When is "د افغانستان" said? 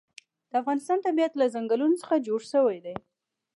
0.49-0.97